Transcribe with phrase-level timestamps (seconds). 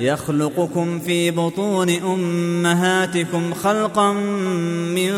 [0.00, 5.12] يخلقكم في بطون أمهاتكم خلقا من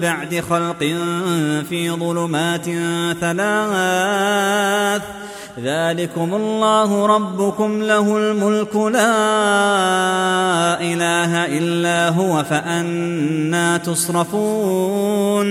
[0.00, 0.78] بعد خلق
[1.68, 2.64] في ظلمات
[3.20, 5.02] ثلاث.
[5.64, 9.20] ذلكم الله ربكم له الملك لا
[10.80, 15.50] إله إلا هو فأنا تصرفون.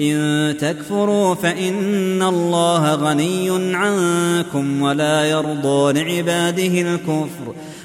[0.00, 7.54] إن تكفروا فإن الله غني عنكم ولا يرضى لعباده الكفر.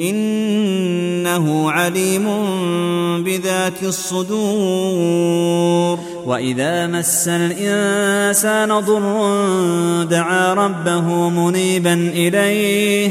[0.00, 2.24] إنه عليم
[3.24, 5.28] بذات الصدور.
[6.26, 13.10] وإذا مس الإنسان ضر دعا ربه منيبا إليه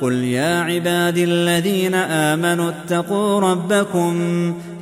[0.00, 4.14] قل يا عبادي الذين آمنوا اتقوا ربكم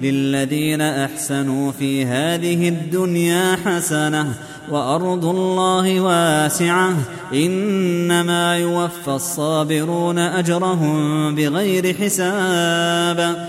[0.02, 4.34] للذين أحسنوا في هذه الدنيا حسنة
[4.70, 6.94] وأرض الله واسعة
[7.34, 13.48] إنما يوفى الصابرون أجرهم بغير حساب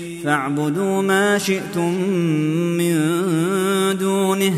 [0.23, 1.93] فاعبدوا ما شئتم
[2.77, 2.97] من
[3.97, 4.53] دونه.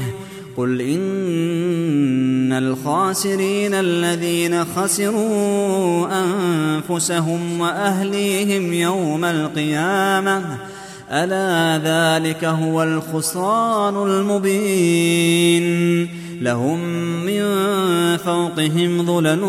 [0.57, 10.57] قل إن الخاسرين الذين خسروا أنفسهم وأهليهم يوم القيامة.
[11.11, 16.07] ألا ذلك هو الخسران المبين.
[16.41, 16.79] لهم
[17.25, 17.43] من
[18.17, 19.41] فوقهم ظلل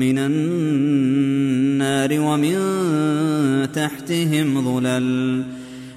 [0.00, 2.56] من النار ومن
[3.74, 5.44] تحتهم ظلل.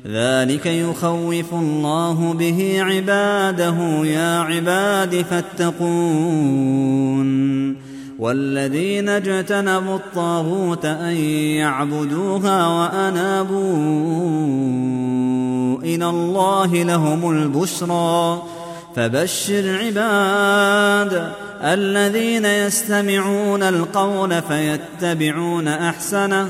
[0.07, 5.83] ذلك يخوف الله به عباده يا عباد فاتقون.
[8.19, 11.15] والذين اجتنبوا الطاغوت أن
[11.57, 13.59] يعبدوها وأنابوا
[15.83, 18.43] إلى الله لهم البشرى.
[18.95, 21.31] فبشر عباد
[21.63, 26.49] الذين يستمعون القول فيتبعون أحسنه.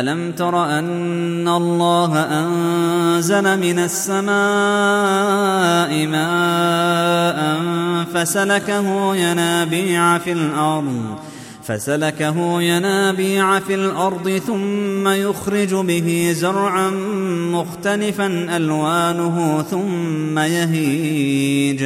[0.00, 4.26] ألم تر أن الله أنزل من السماء
[6.06, 7.60] ماء
[8.14, 11.16] فسلكه ينابيع في الأرض
[11.66, 16.90] فسلكه ينابيع في الأرض ثم يخرج به زرعا
[17.52, 18.26] مختلفا
[18.56, 21.84] ألوانه ثم يهيج.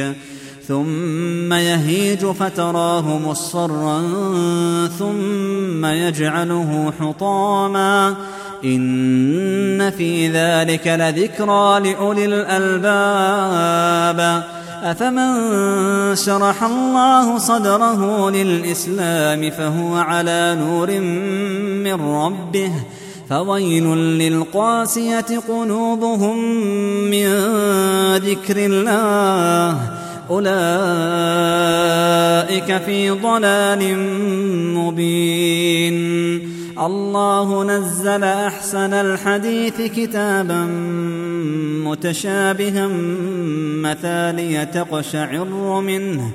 [0.71, 4.01] ثم يهيج فتراه مصفرا
[4.99, 8.15] ثم يجعله حطاما
[8.65, 13.71] إن في ذلك لذكرى لأولي الألباب.
[14.83, 20.99] أفمن شرح الله صدره للإسلام فهو على نور
[21.83, 22.71] من ربه
[23.29, 26.37] فويل للقاسية قلوبهم
[27.11, 27.27] من
[28.15, 30.00] ذكر الله
[30.31, 30.51] أولئك
[32.85, 33.97] في ضلال
[34.77, 36.51] مبين.
[36.79, 40.67] الله نزل أحسن الحديث كتابا
[41.85, 42.87] متشابها
[43.83, 46.31] مثانية تقشعر منه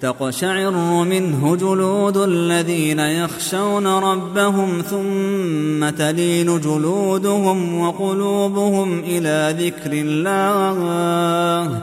[0.00, 0.70] تقشعر
[1.04, 11.82] منه جلود الذين يخشون ربهم ثم تلين جلودهم وقلوبهم إلى ذكر الله.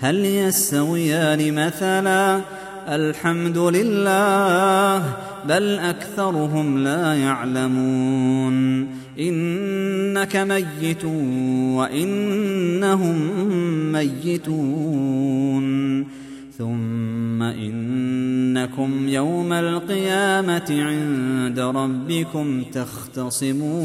[0.00, 2.40] هل يستويان مثلا؟
[2.88, 5.16] الحمد لله
[5.48, 8.86] بل أكثرهم لا يعلمون.
[9.20, 11.04] إنك ميت
[11.74, 13.16] وإنهم
[13.92, 15.64] ميتون.
[16.58, 23.84] ثم إنكم يوم القيامة عند ربكم تختصمون.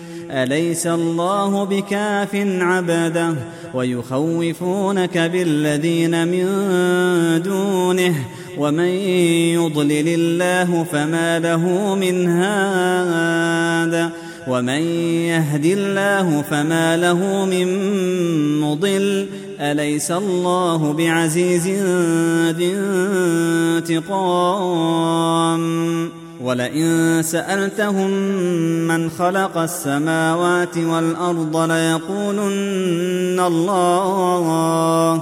[0.31, 3.35] أليس الله بكاف عبده
[3.73, 6.45] ويخوفونك بالذين من
[7.41, 8.15] دونه
[8.57, 8.89] ومن
[9.55, 14.09] يضلل الله فما له من هاد
[14.47, 14.81] ومن
[15.27, 17.67] يهد الله فما له من
[18.61, 19.27] مضل
[19.59, 21.67] أليس الله بعزيز
[22.57, 22.73] ذي
[23.87, 25.61] انتقام
[26.43, 28.09] ولئن سألتهم
[28.87, 35.21] من خلق السماوات والأرض ليقولن الله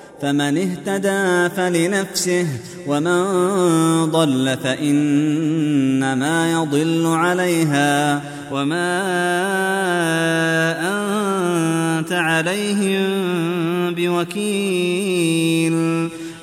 [0.21, 2.47] فمن اهتدى فلنفسه
[2.87, 3.23] ومن
[4.05, 9.01] ضل فإنما يضل عليها وما
[11.99, 13.01] أنت عليهم
[13.95, 15.71] بوكيل.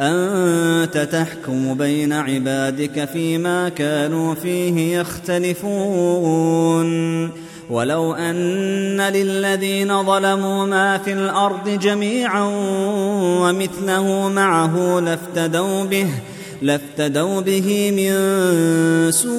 [0.00, 6.90] أنت تحكم بين عبادك فيما كانوا فيه يختلفون.
[7.70, 12.50] ولو أن للذين ظلموا ما في الأرض جميعا
[13.42, 16.08] ومثله معه لافتدوا به
[16.62, 18.12] لافتدوا به من
[19.12, 19.30] سوء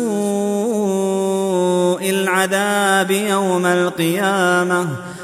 [2.10, 4.88] العذاب يوم القيامة.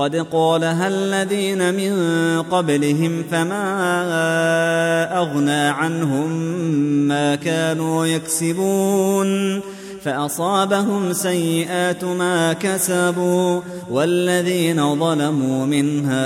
[0.00, 1.92] قد قالها الذين من
[2.42, 3.58] قبلهم فما
[5.18, 6.30] أغنى عنهم
[7.08, 9.60] ما كانوا يكسبون
[10.04, 16.20] فأصابهم سيئات ما كسبوا والذين ظلموا من هؤلاء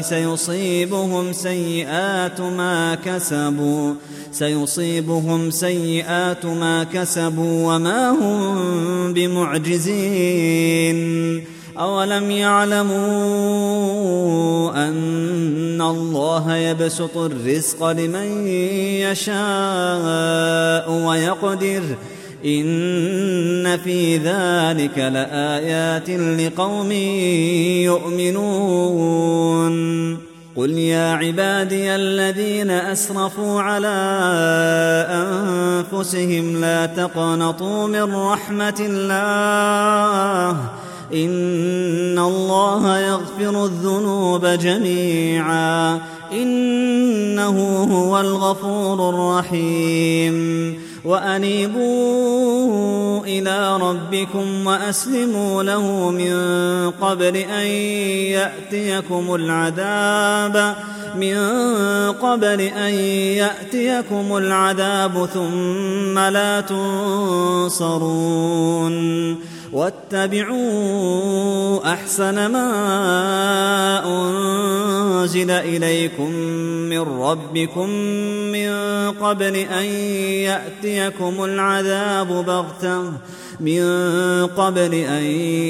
[0.00, 3.94] سيصيبهم سيئات ما كسبوا
[4.32, 11.00] سيصيبهم سيئات ما كسبوا وما هم بمعجزين
[11.78, 13.00] أولم يعلموا
[14.88, 18.46] أن الله يبسط الرزق لمن
[19.06, 21.82] يشاء ويقدر
[22.44, 26.92] إن في ذلك لآيات لقوم
[28.82, 29.70] يؤمنون
[30.56, 33.88] قل يا عبادي الذين أسرفوا على
[35.10, 40.56] أنفسهم لا تقنطوا من رحمة الله
[41.14, 45.98] إن الله يغفر الذنوب جميعا.
[46.32, 50.78] إنه هو الغفور الرحيم.
[51.04, 52.90] وأنيبوا
[53.24, 56.34] إلى ربكم وأسلموا له من
[56.90, 57.66] قبل أن
[58.36, 60.76] يأتيكم العذاب
[61.16, 61.36] من
[62.12, 62.94] قبل أن
[63.34, 68.00] يأتيكم العذاب ثم لا تنصرون.
[69.72, 71.12] واتبعوا
[71.92, 72.70] أحسن ما
[74.06, 76.30] أنزل إليكم
[76.90, 77.88] من ربكم
[78.52, 78.70] من
[79.10, 79.84] قبل أن
[80.90, 83.12] يأتيكم العذاب بغتة.
[83.60, 83.82] من
[84.46, 85.22] قبل أن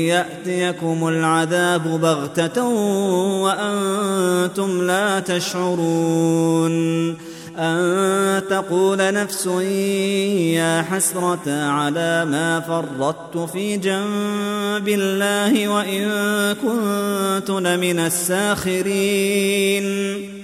[0.08, 2.64] يأتيكم العذاب بغتة
[3.42, 7.16] وأنتم لا تشعرون.
[7.58, 16.08] أن تقول نفس يا حسرة على ما فرطت في جنب الله وإن
[16.52, 19.86] كنت لمن الساخرين.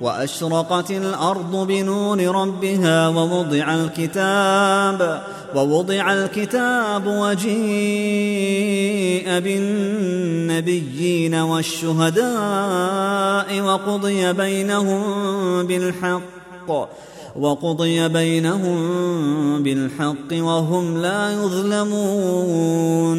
[0.00, 5.22] وأشرقت الأرض بنور ربها ووضع الكتاب
[5.54, 7.48] ووضع الكتاب وجيء
[9.38, 12.28] بالنبيين والشهداء
[13.60, 15.02] وقضي بينهم
[15.66, 16.88] بالحق
[17.36, 18.78] وقضي بينهم
[19.62, 23.18] بالحق وهم لا يظلمون.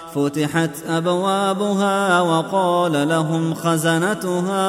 [0.15, 4.63] فتحت أبوابها وقال لهم خزنتها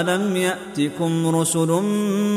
[0.00, 1.68] ألم يأتكم رسل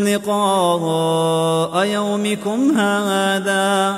[0.04, 3.98] لقاء يومكم هذا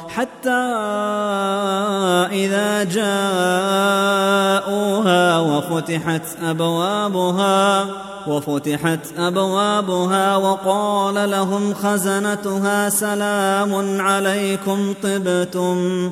[0.15, 0.49] حتى
[2.31, 3.79] إذا جاءوها
[5.39, 7.85] وفتحت أبوابها
[8.27, 16.11] وفتحت أبوابها وقال لهم خزنتها سلام عليكم طبتم.